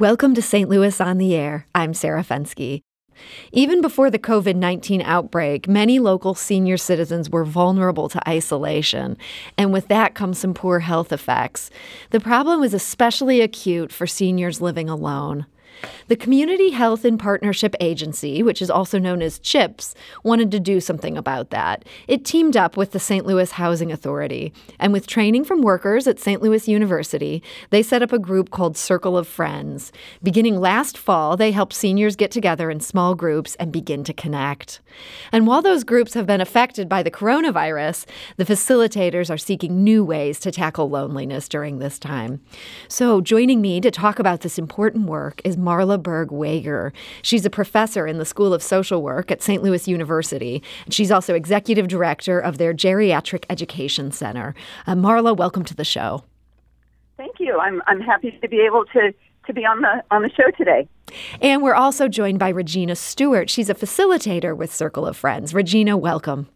[0.00, 0.66] Welcome to St.
[0.66, 1.66] Louis on the Air.
[1.74, 2.80] I'm Sarah Fenske.
[3.52, 9.18] Even before the COVID 19 outbreak, many local senior citizens were vulnerable to isolation,
[9.58, 11.68] and with that comes some poor health effects.
[12.12, 15.44] The problem was especially acute for seniors living alone.
[16.08, 19.94] The Community Health and Partnership Agency, which is also known as CHIPS,
[20.24, 21.84] wanted to do something about that.
[22.08, 23.24] It teamed up with the St.
[23.24, 26.42] Louis Housing Authority, and with training from workers at St.
[26.42, 29.92] Louis University, they set up a group called Circle of Friends.
[30.22, 34.80] Beginning last fall, they helped seniors get together in small groups and begin to connect.
[35.32, 40.04] And while those groups have been affected by the coronavirus, the facilitators are seeking new
[40.04, 42.40] ways to tackle loneliness during this time.
[42.88, 46.92] So, joining me to talk about this important work is Marla Berg Weger.
[47.22, 49.62] She's a professor in the School of Social Work at St.
[49.62, 50.62] Louis University.
[50.84, 54.54] And she's also executive director of their Geriatric Education Center.
[54.86, 56.24] Uh, Marla, welcome to the show.
[57.16, 57.58] Thank you.
[57.58, 59.12] I'm, I'm happy to be able to
[59.46, 60.88] to be on the on the show today.
[61.40, 63.50] And we're also joined by Regina Stewart.
[63.50, 65.54] She's a facilitator with Circle of Friends.
[65.54, 66.48] Regina, welcome.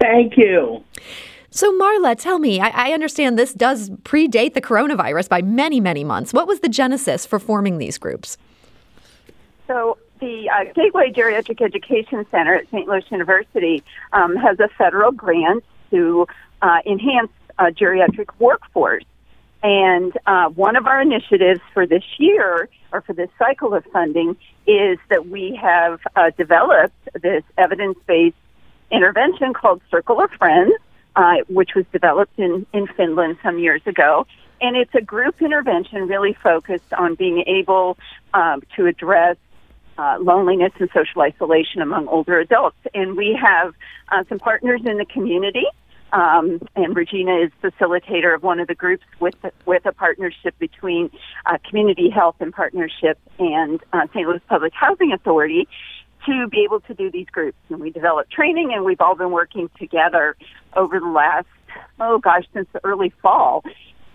[0.00, 0.84] Thank you.
[1.56, 6.04] So, Marla, tell me, I, I, understand this does predate the coronavirus by many, many
[6.04, 6.34] months.
[6.34, 8.36] What was the genesis for forming these groups?
[9.66, 12.86] So, the uh, Gateway Geriatric Education Center at St.
[12.86, 13.82] Louis University
[14.12, 16.26] um, has a federal grant to
[16.60, 19.04] uh, enhance uh, geriatric workforce.
[19.62, 24.36] And uh, one of our initiatives for this year, or for this cycle of funding,
[24.66, 28.36] is that we have uh, developed this evidence based
[28.90, 30.74] intervention called Circle of Friends
[31.16, 34.26] uh, which was developed in, in Finland some years ago.
[34.60, 37.98] And it's a group intervention really focused on being able
[38.32, 39.36] um, to address
[39.98, 42.76] uh, loneliness and social isolation among older adults.
[42.94, 43.74] And we have
[44.10, 45.66] uh, some partners in the community.
[46.12, 49.34] Um, and Regina is facilitator of one of the groups with
[49.66, 51.10] with a partnership between
[51.44, 54.26] uh, Community Health and Partnership and uh, St.
[54.26, 55.66] Louis Public Housing Authority
[56.26, 57.58] to be able to do these groups.
[57.70, 60.36] And we developed training, and we've all been working together
[60.74, 61.46] over the last,
[62.00, 63.62] oh gosh, since the early fall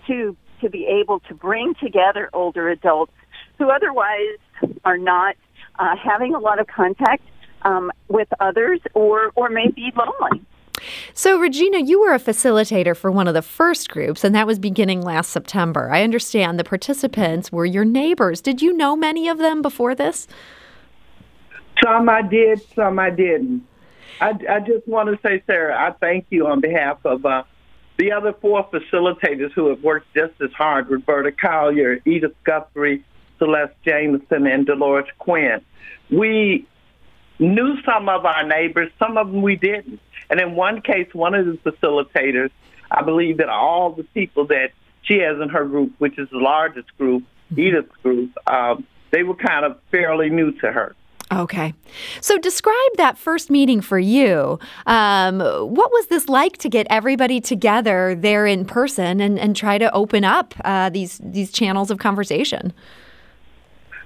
[0.07, 3.13] to to be able to bring together older adults
[3.57, 4.37] who otherwise
[4.85, 5.35] are not
[5.79, 7.23] uh, having a lot of contact
[7.63, 10.45] um, with others or or may be lonely.
[11.13, 14.57] So, Regina, you were a facilitator for one of the first groups, and that was
[14.57, 15.91] beginning last September.
[15.91, 18.41] I understand the participants were your neighbors.
[18.41, 20.27] Did you know many of them before this?
[21.83, 23.65] Some I did, some I didn't.
[24.19, 27.43] I, I just want to say, Sarah, I thank you on behalf of uh,
[27.97, 33.03] the other four facilitators who have worked just as hard Roberta Collier, Edith Guthrie,
[33.39, 35.61] Celeste Jameson, and Dolores Quinn.
[36.09, 36.67] We
[37.39, 39.99] knew some of our neighbors, some of them we didn't.
[40.29, 42.51] And in one case, one of the facilitators,
[42.89, 44.71] I believe that all the people that
[45.01, 47.23] she has in her group, which is the largest group,
[47.55, 50.95] Edith's group, um, they were kind of fairly new to her.
[51.31, 51.73] Okay.
[52.19, 54.59] So describe that first meeting for you.
[54.85, 59.77] Um, what was this like to get everybody together there in person and, and try
[59.77, 62.73] to open up uh, these these channels of conversation?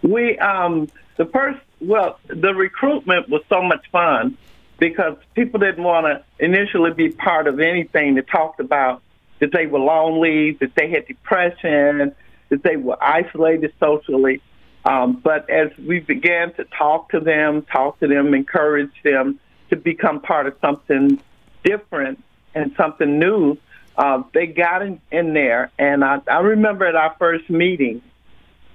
[0.04, 0.88] We um,
[1.18, 4.38] the first well the recruitment was so much fun
[4.78, 9.02] because people didn't want to initially be part of anything that talked about
[9.40, 12.14] that they were lonely, that they had depression,
[12.50, 14.42] that they were isolated socially.
[14.86, 19.40] Um, but as we began to talk to them, talk to them, encourage them
[19.72, 21.20] to become part of something
[21.64, 22.24] different
[22.54, 23.58] and something new,
[23.98, 25.72] uh, they got in, in there.
[25.80, 28.02] And I, I remember at our first meeting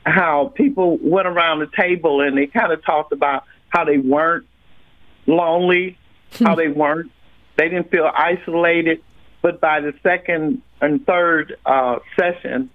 [0.05, 4.47] how people went around the table and they kind of talked about how they weren't
[5.27, 5.97] lonely,
[6.41, 7.13] how they weren't,
[7.57, 9.03] they didn't feel isolated.
[9.43, 12.71] But by the second and third uh, session,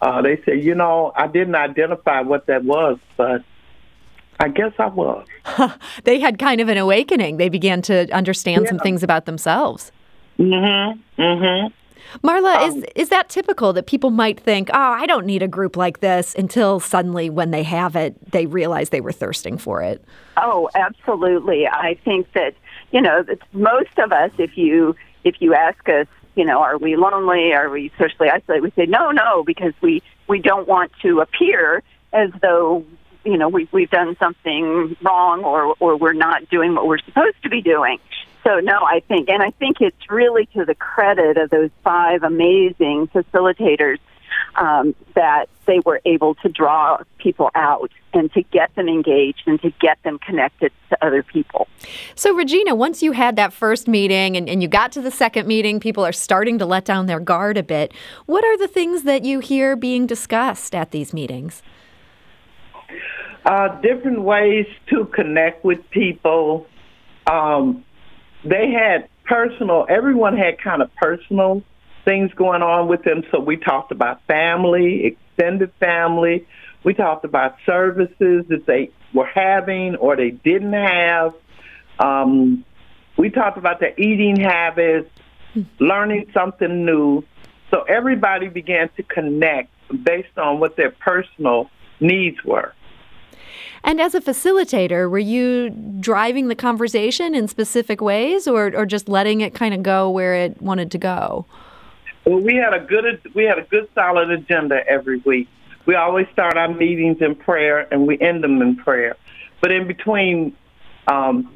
[0.00, 3.42] uh, they said, you know, I didn't identify what that was, but
[4.40, 5.26] I guess I was.
[6.04, 7.36] they had kind of an awakening.
[7.36, 8.70] They began to understand yeah.
[8.70, 9.90] some things about themselves.
[10.38, 11.20] Mm-hmm.
[11.20, 11.74] Mm-hmm.
[12.26, 15.48] Marla, um, is is that typical that people might think, "Oh, I don't need a
[15.48, 19.82] group like this," until suddenly, when they have it, they realize they were thirsting for
[19.82, 20.02] it?
[20.38, 21.66] Oh, absolutely.
[21.66, 22.54] I think that
[22.92, 26.06] you know, that most of us, if you if you ask us,
[26.38, 27.52] you know, are we lonely?
[27.52, 28.62] Are we socially isolated?
[28.62, 31.82] We say no, no, because we we don't want to appear
[32.12, 32.84] as though
[33.24, 37.42] you know we we've done something wrong or or we're not doing what we're supposed
[37.42, 37.98] to be doing.
[38.44, 42.22] So no, I think, and I think it's really to the credit of those five
[42.22, 43.98] amazing facilitators
[44.56, 49.60] um, that they were able to draw people out and to get them engaged and
[49.60, 51.68] to get them connected to other people.
[52.14, 55.46] So, Regina, once you had that first meeting and, and you got to the second
[55.46, 57.92] meeting, people are starting to let down their guard a bit.
[58.26, 61.62] What are the things that you hear being discussed at these meetings?
[63.44, 66.66] Uh, different ways to connect with people.
[67.26, 67.84] Um,
[68.44, 71.62] they had personal, everyone had kind of personal
[72.08, 73.22] things going on with them.
[73.30, 76.46] So we talked about family, extended family.
[76.82, 81.34] We talked about services that they were having or they didn't have.
[81.98, 82.64] Um,
[83.18, 85.10] we talked about their eating habits,
[85.80, 87.24] learning something new.
[87.70, 89.70] So everybody began to connect
[90.02, 91.68] based on what their personal
[92.00, 92.72] needs were.
[93.84, 95.68] And as a facilitator, were you
[96.00, 100.32] driving the conversation in specific ways or, or just letting it kind of go where
[100.32, 101.44] it wanted to go?
[102.28, 105.48] Well, we had a good we had a good solid agenda every week.
[105.86, 109.16] We always start our meetings in prayer and we end them in prayer.
[109.62, 110.54] But in between,
[111.06, 111.50] um,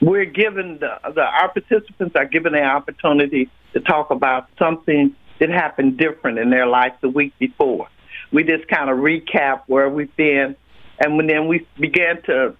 [0.00, 5.50] we're given the, the our participants are given the opportunity to talk about something that
[5.50, 7.86] happened different in their life the week before.
[8.32, 10.56] We just kind of recap where we've been
[10.98, 12.56] and then we began to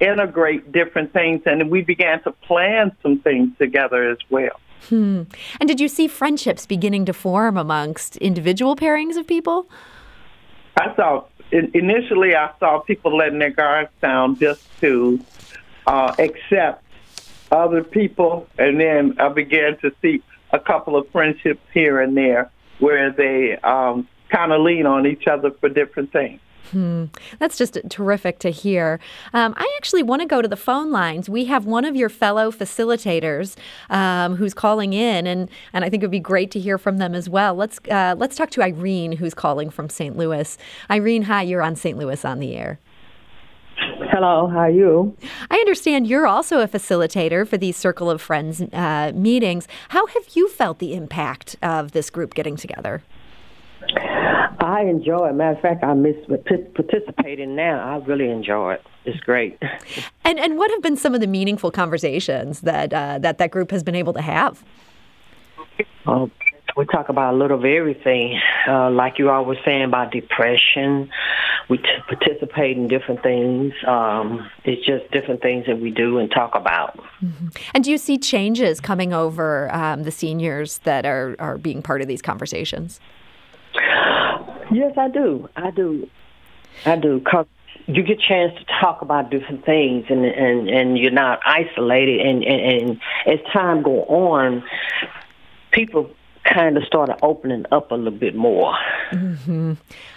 [0.00, 4.58] integrate different things, and we began to plan some things together as well.
[4.88, 5.22] Hmm.
[5.60, 9.68] And did you see friendships beginning to form amongst individual pairings of people?
[10.76, 15.20] I saw initially I saw people letting their guards down just to
[15.86, 16.84] uh, accept
[17.50, 22.50] other people, and then I began to see a couple of friendships here and there
[22.78, 26.40] where they um, kind of lean on each other for different things.
[26.70, 27.04] Hmm.
[27.38, 28.98] That's just terrific to hear.
[29.32, 31.28] Um, I actually want to go to the phone lines.
[31.28, 33.56] We have one of your fellow facilitators
[33.88, 36.98] um, who's calling in, and, and I think it would be great to hear from
[36.98, 37.54] them as well.
[37.54, 40.16] Let's uh, let's talk to Irene, who's calling from St.
[40.16, 40.58] Louis.
[40.90, 41.96] Irene, hi, you're on St.
[41.96, 42.78] Louis on the air.
[44.10, 45.16] Hello, how are you?
[45.50, 49.68] I understand you're also a facilitator for these Circle of Friends uh, meetings.
[49.90, 53.02] How have you felt the impact of this group getting together?
[53.96, 55.34] I enjoy it.
[55.34, 56.16] Matter of fact, I miss
[56.74, 57.94] participating now.
[57.94, 58.86] I really enjoy it.
[59.04, 59.58] It's great.
[60.24, 63.70] And and what have been some of the meaningful conversations that uh, that that group
[63.70, 64.64] has been able to have?
[66.04, 66.26] Uh,
[66.76, 71.10] we talk about a little of everything, uh, like you all were saying about depression.
[71.68, 73.72] We t- participate in different things.
[73.86, 76.98] Um, it's just different things that we do and talk about.
[77.22, 77.48] Mm-hmm.
[77.72, 82.02] And do you see changes coming over um, the seniors that are are being part
[82.02, 83.00] of these conversations?
[84.72, 85.48] Yes, I do.
[85.56, 86.08] I do.
[86.84, 87.20] I do.
[87.20, 87.46] Cause
[87.86, 92.20] you get a chance to talk about different things, and and and you're not isolated.
[92.20, 94.64] And and, and as time go on,
[95.70, 96.10] people
[96.52, 98.74] kind of started opening up a little bit more.
[99.12, 99.74] Mm-hmm.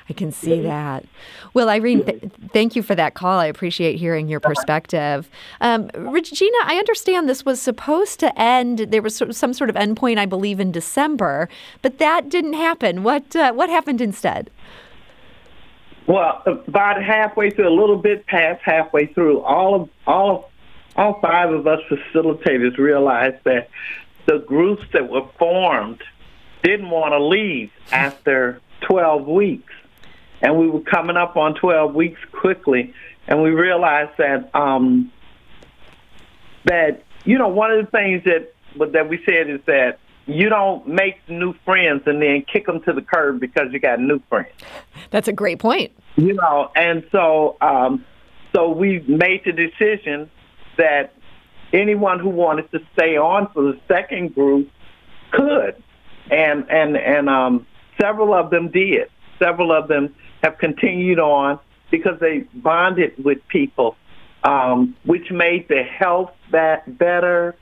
[0.09, 1.05] I can see that.
[1.53, 3.39] Well, Irene, th- thank you for that call.
[3.39, 5.29] I appreciate hearing your perspective.
[5.61, 8.79] Um, Regina, I understand this was supposed to end.
[8.79, 11.49] There was some sort of endpoint, I believe, in December,
[11.81, 13.03] but that didn't happen.
[13.03, 14.49] What uh, what happened instead?
[16.07, 20.45] Well, about halfway through, a little bit past halfway through, all of all of
[20.95, 23.69] all five of us facilitators realized that
[24.25, 26.01] the groups that were formed
[26.63, 29.73] didn't want to leave after 12 weeks
[30.41, 32.93] and we were coming up on 12 weeks quickly,
[33.27, 35.11] and we realized that um,
[36.65, 40.47] that you know one of the things that but that we said is that you
[40.47, 44.21] don't make new friends and then kick them to the curb because you got new
[44.29, 44.53] friends.
[45.09, 45.91] That's a great point.
[46.17, 48.05] You know, and so um,
[48.55, 50.29] so we made the decision
[50.77, 51.13] that
[51.73, 54.69] anyone who wanted to stay on for the second group
[55.31, 55.83] could,
[56.31, 57.65] and and and um,
[57.99, 59.09] several of them did.
[59.39, 61.59] Several of them have continued on
[61.91, 63.95] because they bonded with people,
[64.43, 67.55] um, which made their health that better,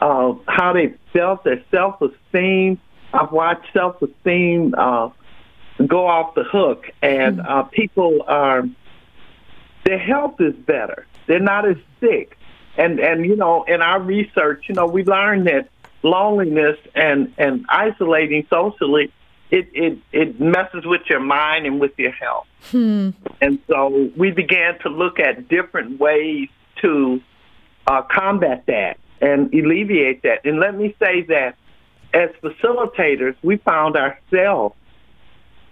[0.00, 2.78] uh, how they felt, their self esteem.
[3.12, 5.10] I've watched self esteem uh,
[5.86, 8.64] go off the hook, and uh, people are
[9.84, 11.06] their health is better.
[11.26, 12.38] They're not as sick,
[12.76, 15.68] and and you know, in our research, you know, we learned that
[16.04, 19.12] loneliness and and isolating socially
[19.50, 22.46] it, it, it messes with your mind and with your health.
[22.70, 23.10] Hmm.
[23.40, 26.48] And so we began to look at different ways
[26.82, 27.20] to
[27.86, 30.44] uh, combat that and alleviate that.
[30.44, 31.56] And let me say that
[32.12, 34.74] as facilitators, we found ourselves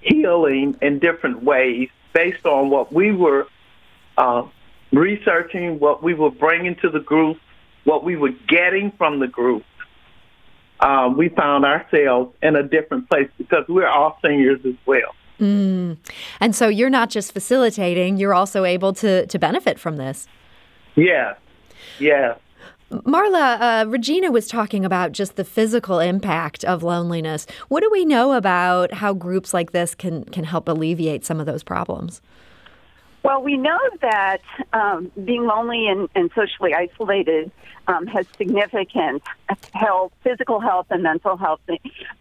[0.00, 3.46] healing in different ways based on what we were
[4.16, 4.42] uh,
[4.92, 7.38] researching, what we were bringing to the group,
[7.84, 9.64] what we were getting from the group.
[10.82, 15.14] Um, we found ourselves in a different place because we're all seniors as well.
[15.40, 15.96] Mm.
[16.40, 20.26] And so you're not just facilitating, you're also able to, to benefit from this.
[20.94, 21.34] Yeah,
[21.98, 22.34] yeah.
[22.90, 27.46] Marla, uh, Regina was talking about just the physical impact of loneliness.
[27.68, 31.46] What do we know about how groups like this can, can help alleviate some of
[31.46, 32.20] those problems?
[33.22, 37.50] Well, we know that um, being lonely and, and socially isolated
[37.86, 39.22] um, has significant
[39.72, 41.60] health, physical health, and mental health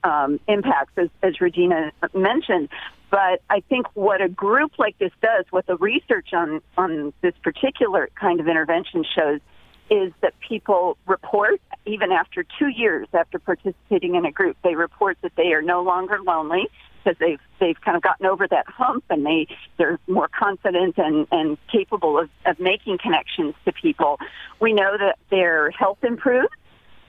[0.03, 2.69] um, impacts, as, as Regina mentioned.
[3.09, 7.33] But I think what a group like this does, what the research on, on this
[7.43, 9.41] particular kind of intervention shows,
[9.89, 15.17] is that people report, even after two years after participating in a group, they report
[15.21, 16.69] that they are no longer lonely
[17.03, 21.27] because they've they've kind of gotten over that hump and they they're more confident and
[21.31, 24.19] and capable of, of making connections to people.
[24.59, 26.53] We know that their health improves.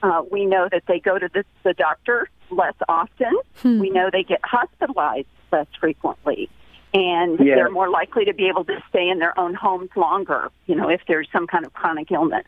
[0.01, 3.33] Uh, we know that they go to the, the doctor less often.
[3.57, 3.79] Hmm.
[3.79, 6.49] We know they get hospitalized less frequently.
[6.95, 7.55] And yes.
[7.55, 10.89] they're more likely to be able to stay in their own homes longer, you know,
[10.89, 12.45] if there's some kind of chronic illness.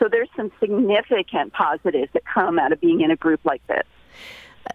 [0.00, 3.84] So there's some significant positives that come out of being in a group like this.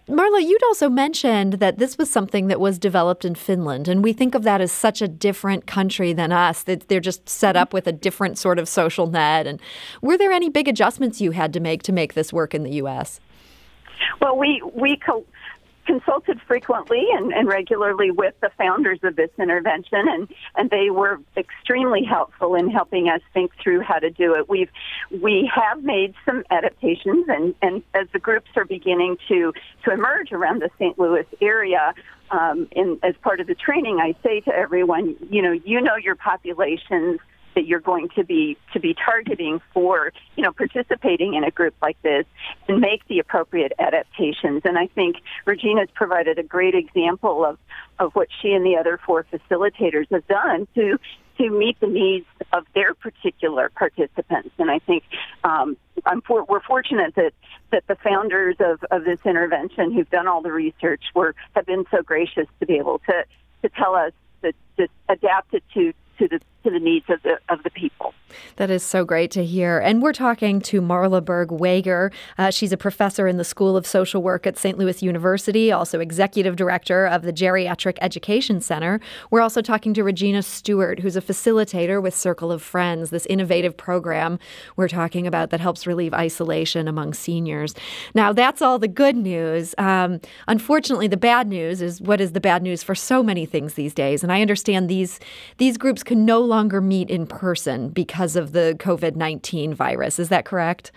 [0.07, 4.13] Marla, you'd also mentioned that this was something that was developed in Finland, and we
[4.13, 6.63] think of that as such a different country than us.
[6.63, 9.47] That they're just set up with a different sort of social net.
[9.47, 9.59] And
[10.01, 12.71] were there any big adjustments you had to make to make this work in the
[12.71, 13.19] U.S.?
[14.21, 15.25] Well, we we co-
[15.89, 21.19] consulted frequently and, and regularly with the founders of this intervention, and, and they were
[21.35, 24.47] extremely helpful in helping us think through how to do it.
[24.47, 24.69] We've
[25.09, 29.51] we have made some adaptations, and, and as the groups are beginning to
[29.85, 30.99] to emerge around the St.
[30.99, 31.95] Louis area,
[32.29, 35.95] um, in, as part of the training, I say to everyone, you know, you know
[35.95, 37.19] your populations
[37.55, 41.75] that you're going to be to be targeting for you know participating in a group
[41.81, 42.25] like this
[42.67, 44.61] and make the appropriate adaptations.
[44.65, 47.57] And I think Regina's provided a great example of
[47.99, 50.99] of what she and the other four facilitators have done to
[51.39, 54.49] to meet the needs of their particular participants.
[54.59, 55.03] And I think
[55.43, 57.33] um, I'm for, we're fortunate that
[57.71, 61.85] that the founders of, of this intervention who've done all the research were have been
[61.91, 63.23] so gracious to be able to
[63.61, 67.39] to tell us that to adapt it to to the to the needs of the
[67.49, 68.13] of the people.
[68.57, 69.79] That is so great to hear.
[69.79, 72.11] And we're talking to Marla Berg Weger.
[72.37, 74.77] Uh, she's a professor in the School of Social Work at St.
[74.77, 78.99] Louis University, also executive director of the Geriatric Education Center.
[79.31, 83.75] We're also talking to Regina Stewart, who's a facilitator with Circle of Friends, this innovative
[83.75, 84.39] program
[84.75, 87.73] we're talking about that helps relieve isolation among seniors.
[88.13, 89.73] Now, that's all the good news.
[89.77, 93.73] Um, unfortunately, the bad news is what is the bad news for so many things
[93.73, 94.23] these days.
[94.23, 95.19] And I understand these
[95.57, 100.19] these groups can no longer meet in person because of the COVID 19 virus.
[100.19, 100.91] Is that correct?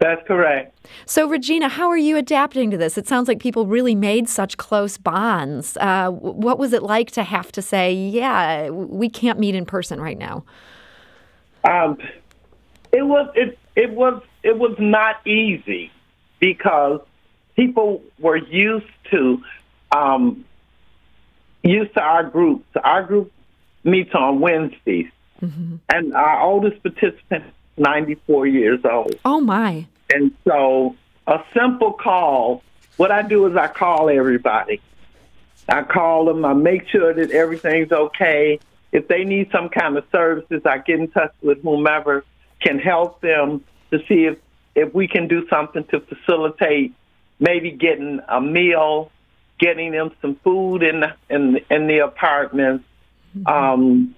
[0.00, 0.76] That's correct.
[1.06, 2.98] So, Regina, how are you adapting to this?
[2.98, 5.76] It sounds like people really made such close bonds.
[5.78, 10.00] Uh, what was it like to have to say, yeah, we can't meet in person
[10.00, 10.44] right now?
[11.62, 11.96] Um,
[12.92, 15.90] it was it it was it was not easy
[16.38, 17.00] because
[17.56, 19.42] people were used to
[19.92, 20.44] um,
[21.62, 22.66] used to our groups.
[22.82, 23.32] Our group
[23.84, 25.10] meets on Wednesdays.
[25.42, 25.76] Mm-hmm.
[25.92, 27.44] And our oldest participant,
[27.76, 29.14] 94 years old.
[29.24, 29.86] Oh, my.
[30.12, 32.62] And so a simple call,
[32.96, 34.80] what I do is I call everybody.
[35.68, 38.60] I call them, I make sure that everything's okay.
[38.92, 42.24] If they need some kind of services, I get in touch with whomever
[42.60, 44.38] can help them to see if,
[44.74, 46.94] if we can do something to facilitate
[47.40, 49.10] maybe getting a meal,
[49.58, 52.84] getting them some food in the, in, in the apartments.
[53.46, 54.14] Um,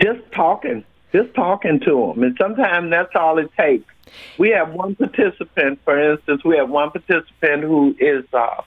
[0.00, 3.92] just talking, just talking to them, and sometimes that's all it takes.
[4.38, 8.62] We have one participant, for instance, we have one participant who is uh,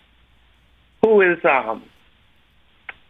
[1.01, 1.84] who is um,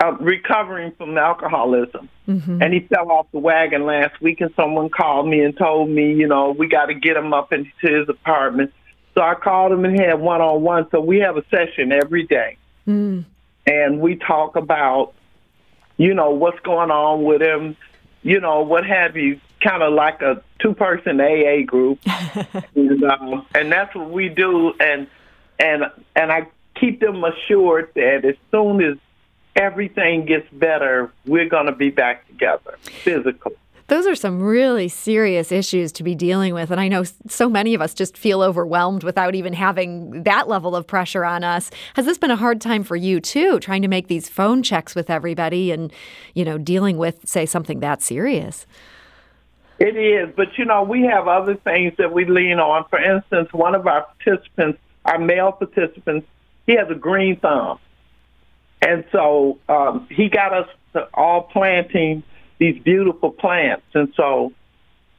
[0.02, 2.62] uh, recovering from alcoholism, mm-hmm.
[2.62, 4.42] and he fell off the wagon last week.
[4.42, 7.54] And someone called me and told me, you know, we got to get him up
[7.54, 8.74] into his apartment.
[9.14, 10.88] So I called him and had one on one.
[10.92, 12.58] So we have a session every day,
[12.88, 13.26] mm.
[13.68, 15.14] and we talk about
[16.02, 17.78] you know, what's going on with him,
[18.24, 22.00] you know, what have you, kind of like a two person AA group.
[22.76, 24.74] and, um, and that's what we do.
[24.80, 25.06] And,
[25.60, 25.84] and,
[26.16, 28.98] and I keep them assured that as soon as
[29.56, 33.56] everything gets better, we're going to be back together physically.
[33.92, 36.72] Those are some really serious issues to be dealing with.
[36.72, 40.78] And I know so many of us just feel overwhelmed without even having that level
[40.78, 41.70] of pressure on us.
[41.96, 44.96] Has this been a hard time for you too, trying to make these phone checks
[44.96, 45.92] with everybody and,
[46.34, 48.66] you know, dealing with, say, something that serious?
[49.78, 52.86] It is, but you know, we have other things that we lean on.
[52.90, 56.28] For instance, one of our participants our male participants,
[56.66, 57.80] he has a green thumb.
[58.82, 60.70] And so um, he got us
[61.14, 62.24] all planting
[62.62, 63.88] these beautiful plants.
[63.96, 64.54] And so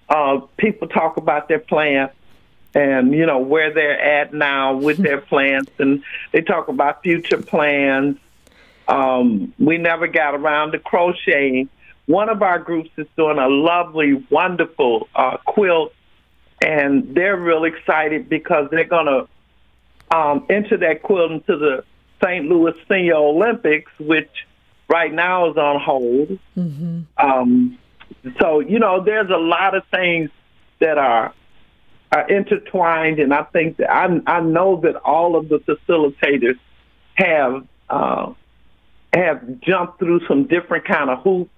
[0.09, 2.15] uh, people talk about their plants
[2.73, 5.73] and, you know, where they're at now with their plants.
[5.79, 8.17] And they talk about future plans.
[8.87, 11.69] Um, we never got around to crocheting.
[12.07, 15.93] One of our groups is doing a lovely, wonderful uh, quilt,
[16.65, 21.85] and they're real excited because they're going to um, enter that quilt into the
[22.23, 22.47] St.
[22.47, 24.31] Louis Senior Olympics, which
[24.89, 26.39] right now is on hold.
[26.57, 27.01] Mm-hmm.
[27.17, 27.79] Um,
[28.41, 30.31] so you know, there's a lot of things
[30.81, 31.35] that are
[32.13, 36.59] are intertwined, and I think that I I know that all of the facilitators
[37.15, 38.33] have uh,
[39.13, 41.51] have jumped through some different kind of hoops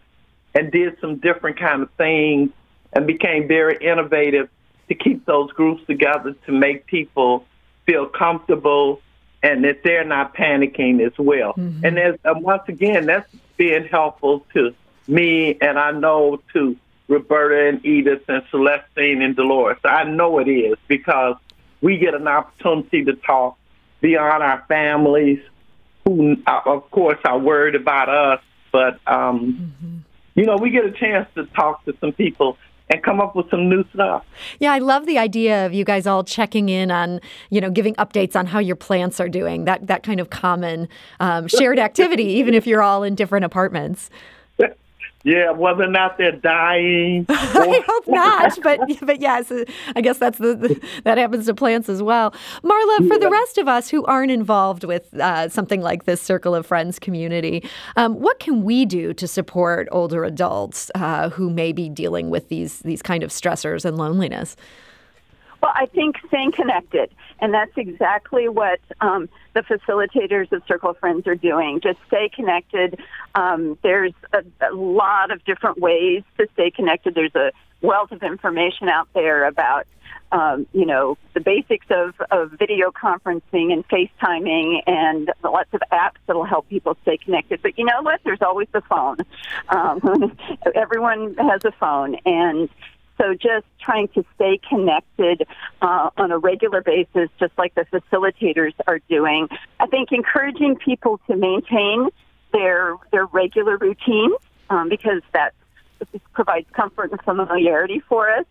[0.54, 2.50] and did some different kind of things
[2.92, 4.48] and became very innovative
[4.88, 7.44] to keep those groups together to make people
[7.86, 9.00] feel comfortable
[9.44, 11.52] and that they're not panicking as well.
[11.52, 11.84] Mm-hmm.
[11.84, 14.74] And as, um, once again, that's being helpful to
[15.06, 16.76] me, and I know to
[17.08, 19.76] Roberta and Edith and Celestine and Dolores.
[19.84, 21.36] I know it is because
[21.82, 23.58] we get an opportunity to talk
[24.00, 25.40] beyond our families,
[26.06, 28.40] who, uh, of course, are worried about us,
[28.72, 29.98] but um, mm-hmm.
[30.40, 32.56] you know, we get a chance to talk to some people
[32.90, 34.24] and come up with some new stuff.
[34.58, 37.94] Yeah, I love the idea of you guys all checking in on, you know, giving
[37.94, 39.64] updates on how your plants are doing.
[39.64, 40.88] That that kind of common
[41.20, 44.10] um, shared activity, even if you're all in different apartments.
[45.24, 47.24] Yeah, whether or not they're dying.
[47.30, 49.50] I hope not, but but yes,
[49.96, 52.32] I guess that's the, the, that happens to plants as well.
[52.62, 56.54] Marla, for the rest of us who aren't involved with uh, something like this Circle
[56.54, 57.66] of Friends community,
[57.96, 62.50] um, what can we do to support older adults uh, who may be dealing with
[62.50, 64.56] these these kind of stressors and loneliness?
[65.64, 71.26] Well, I think staying connected, and that's exactly what um, the facilitators of Circle Friends
[71.26, 71.80] are doing.
[71.80, 73.00] Just stay connected.
[73.34, 77.14] Um, there's a, a lot of different ways to stay connected.
[77.14, 79.86] There's a wealth of information out there about
[80.32, 86.16] um, you know, the basics of, of video conferencing and FaceTiming and lots of apps
[86.26, 87.62] that'll help people stay connected.
[87.62, 88.20] But you know what?
[88.24, 89.18] There's always the phone.
[89.68, 90.36] Um,
[90.74, 92.16] everyone has a phone.
[92.26, 92.68] And
[93.18, 95.46] so just trying to stay connected
[95.80, 99.48] uh, on a regular basis, just like the facilitators are doing.
[99.78, 102.08] I think encouraging people to maintain
[102.52, 104.36] their their regular routines
[104.70, 105.54] um, because that
[106.32, 108.46] provides comfort and familiarity for us.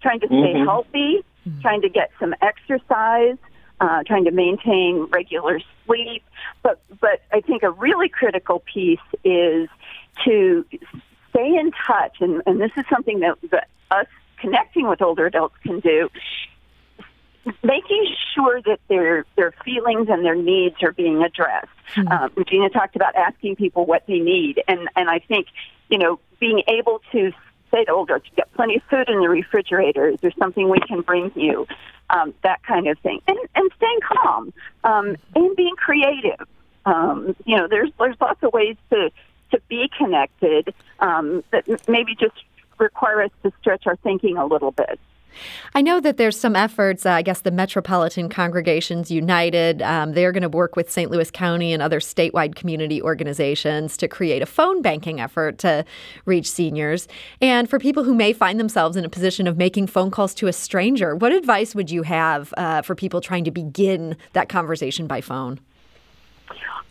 [0.00, 0.64] Trying to stay mm-hmm.
[0.64, 1.60] healthy, mm-hmm.
[1.60, 3.36] trying to get some exercise.
[3.80, 6.22] Uh, trying to maintain regular sleep,
[6.62, 9.68] but but I think a really critical piece is
[10.24, 10.64] to
[11.30, 14.06] stay in touch, and, and this is something that, that us
[14.38, 16.08] connecting with older adults can do
[17.62, 21.68] making sure that their their feelings and their needs are being addressed.
[21.94, 22.08] Mm-hmm.
[22.08, 25.48] Um, Regina talked about asking people what they need, and and I think
[25.88, 27.32] you know being able to
[27.70, 30.08] say to older "You got plenty of food in the refrigerator.
[30.08, 31.66] Is there something we can bring you?"
[32.10, 34.52] Um, that kind of thing, and and staying calm
[34.84, 36.46] um, and being creative.
[36.86, 39.10] Um, you know, there's there's lots of ways to
[39.50, 42.34] to be connected um, that maybe just
[42.78, 44.98] require us to stretch our thinking a little bit.
[45.74, 47.04] I know that there's some efforts.
[47.04, 51.10] Uh, I guess the Metropolitan Congregations United, um, they're going to work with St.
[51.10, 55.84] Louis County and other statewide community organizations to create a phone banking effort to
[56.24, 57.08] reach seniors.
[57.40, 60.46] And for people who may find themselves in a position of making phone calls to
[60.46, 65.06] a stranger, what advice would you have uh, for people trying to begin that conversation
[65.06, 65.60] by phone?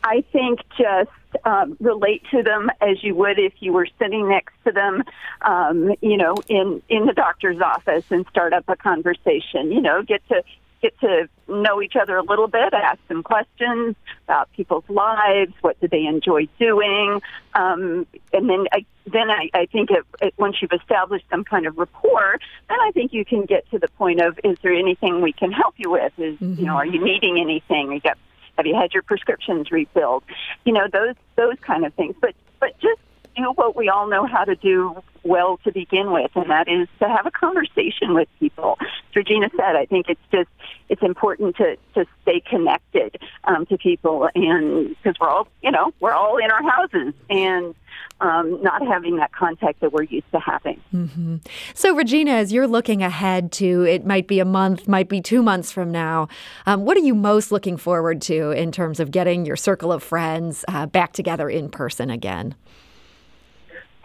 [0.04, 1.10] I think just
[1.46, 5.04] um, relate to them as you would if you were sitting next to them,
[5.42, 9.72] um, you know, in in the doctor's office and start up a conversation.
[9.72, 10.44] You know, get to
[10.84, 15.80] get to know each other a little bit, ask some questions about people's lives, what
[15.80, 17.22] do they enjoy doing,
[17.54, 21.66] um, and then I, then I, I think it, it, once you've established some kind
[21.66, 22.38] of rapport,
[22.68, 25.54] then I think you can get to the point of is there anything we can
[25.54, 26.12] help you with?
[26.18, 26.60] Is mm-hmm.
[26.60, 27.94] you know, are you needing anything?
[27.94, 28.18] You got
[28.58, 30.24] have you had your prescriptions refilled?
[30.66, 32.16] You know, those those kind of things.
[32.20, 33.00] But but just
[33.36, 36.88] do what we all know how to do well to begin with, and that is
[37.00, 38.78] to have a conversation with people.
[38.82, 40.50] As Regina said, I think it's just
[40.90, 45.94] it's important to to stay connected um, to people, and because we're all you know
[46.00, 47.76] we're all in our houses, and
[48.22, 50.82] um, not having that contact that we're used to having.
[50.94, 51.38] Mm-hmm.
[51.74, 55.44] So, Regina, as you're looking ahead to it, might be a month, might be two
[55.44, 56.28] months from now.
[56.66, 60.04] Um, what are you most looking forward to in terms of getting your circle of
[60.04, 62.56] friends uh, back together in person again?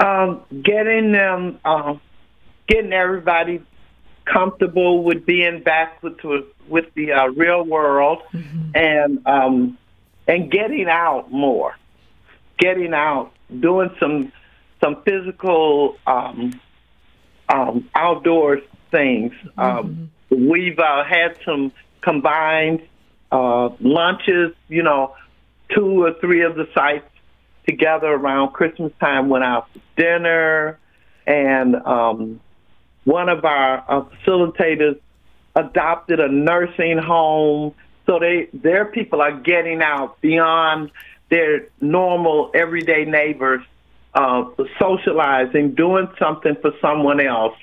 [0.00, 1.94] Um, getting them, uh,
[2.68, 3.62] getting everybody
[4.24, 6.18] comfortable with being back with
[6.68, 8.70] with the uh, real world Mm-hmm.
[8.74, 9.78] and um,
[10.26, 11.74] and getting out more,
[12.58, 14.32] getting out, doing some
[14.80, 16.60] some physical um,
[17.48, 19.32] um, outdoor things.
[19.56, 22.82] Um, we've uh, had some combined
[23.32, 24.54] uh, lunches.
[24.68, 25.16] You know,
[25.74, 27.08] two or three of the sites
[27.68, 30.78] together around Christmas time went out to dinner,
[31.26, 32.40] and um,
[33.04, 34.98] one of our uh, facilitators
[35.54, 37.74] adopted a nursing home.
[38.06, 40.90] So they their people are getting out beyond
[41.28, 43.62] their normal everyday neighbors,
[44.14, 44.44] uh,
[44.78, 47.56] socializing, doing something for someone else,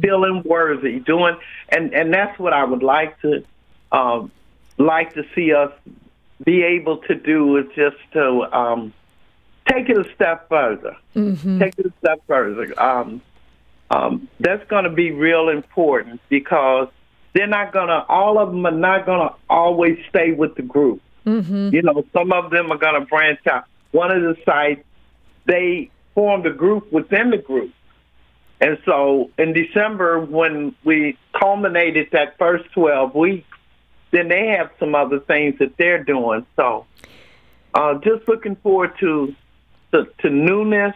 [0.00, 1.36] feeling worthy, doing
[1.68, 3.44] and and that's what I would like to
[3.92, 4.32] um,
[4.78, 5.72] like to see us
[6.44, 8.92] be able to do is just to um,
[9.68, 10.96] take it a step further.
[11.58, 12.80] Take it a step further.
[12.80, 13.22] Um,
[13.90, 16.88] um, that's going to be real important because
[17.34, 20.62] they're not going to, all of them are not going to always stay with the
[20.62, 21.00] group.
[21.72, 23.64] You know, some of them are going to branch out.
[23.92, 24.84] One of the sites,
[25.46, 27.72] they formed a group within the group.
[28.60, 33.46] And so in December, when we culminated that first 12 weeks,
[34.10, 36.44] then they have some other things that they're doing.
[36.56, 36.86] So
[37.74, 39.34] uh, just looking forward to,
[39.92, 40.94] to to newness,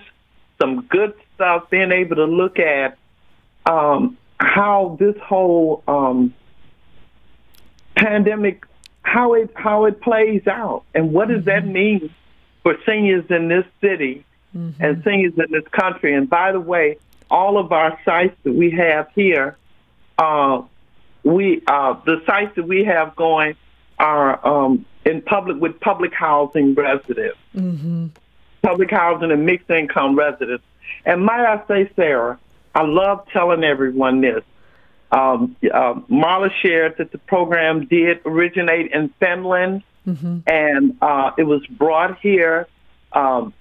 [0.61, 2.99] some good stuff, being able to look at
[3.67, 6.35] um, how this whole um,
[7.97, 8.65] pandemic,
[9.03, 12.13] how it how it plays out, and what does that mean
[12.63, 14.25] for seniors in this city
[14.81, 16.15] and seniors in this country.
[16.15, 16.99] And by the way,
[17.31, 19.57] all of our sites that we have here,
[20.19, 20.63] uh,
[21.25, 23.57] we uh, the sites that we have going
[23.99, 27.39] are um, in public with public housing residents,
[28.63, 30.65] public housing and mixed income residents.
[31.05, 32.39] And might I say, Sarah,
[32.75, 34.43] I love telling everyone this.
[35.11, 39.83] Um, uh, Marla shared that the program did originate in Finland,
[40.47, 42.67] and uh, it was brought here.
[43.13, 43.53] Um,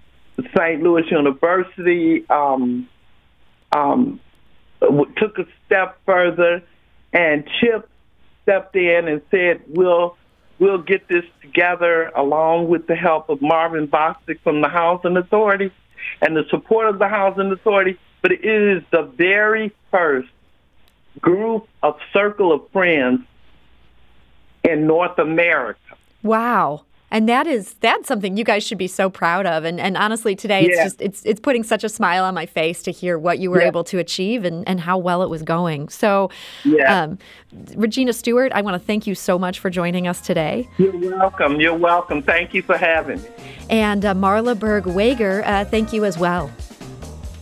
[0.56, 0.82] St.
[0.82, 2.88] Louis University um,
[3.74, 4.20] um,
[4.80, 6.64] took a step further,
[7.12, 7.90] and Chip
[8.44, 10.16] stepped in and said, "We'll
[10.62, 15.72] we'll get this together along with the help of Marvin Bostic from the Housing Authority
[16.22, 20.30] and the support of the Housing Authority." But it is the very first
[21.20, 23.22] group of circle of friends
[24.64, 25.80] in North America.
[26.22, 26.84] Wow.
[27.14, 29.66] And that is that's something you guys should be so proud of.
[29.66, 30.84] And and honestly today it's Yeah.
[30.86, 33.62] just it's it's putting such a smile on my face to hear what you were
[33.62, 33.68] Yeah.
[33.68, 35.90] able to achieve and, and how well it was going.
[35.90, 36.30] So
[36.64, 37.04] Yeah.
[37.04, 37.20] um,
[37.76, 40.70] Regina Stewart, I want to thank you so much for joining us today.
[40.78, 41.60] You're welcome.
[41.60, 42.22] You're welcome.
[42.24, 43.28] Thank you for having me.
[43.70, 46.50] And uh, Marla Berg Weger, uh, thank you as well.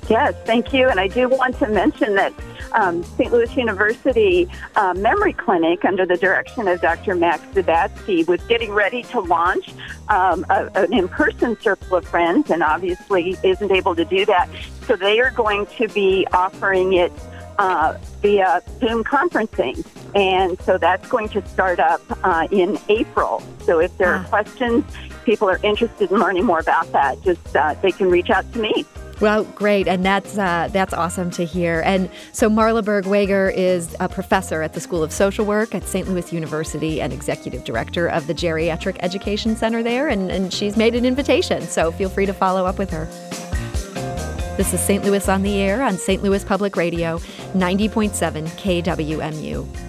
[0.09, 0.89] Yes, thank you.
[0.89, 2.33] And I do want to mention that
[2.73, 3.31] um, St.
[3.31, 7.15] Louis University uh, Memory Clinic, under the direction of Dr.
[7.15, 9.73] Max Zubatsky, was getting ready to launch
[10.09, 14.49] um, a, an in person Circle of Friends and obviously isn't able to do that.
[14.87, 17.11] So they are going to be offering it
[17.57, 19.85] uh, via Zoom conferencing.
[20.15, 23.43] And so that's going to start up uh, in April.
[23.65, 24.29] So if there are Ah.
[24.29, 24.83] questions,
[25.25, 28.59] people are interested in learning more about that, just uh, they can reach out to
[28.59, 28.85] me.
[29.21, 31.81] Well, great, and that's uh, that's awesome to hear.
[31.85, 35.83] And so Marla Berg Weger is a professor at the School of Social Work at
[35.83, 36.07] St.
[36.07, 40.95] Louis University and executive director of the Geriatric Education Center there, and, and she's made
[40.95, 41.61] an invitation.
[41.63, 43.05] So feel free to follow up with her.
[44.55, 45.03] This is St.
[45.03, 46.23] Louis on the Air on St.
[46.23, 47.17] Louis Public Radio,
[47.53, 49.88] 90.7 KWMU.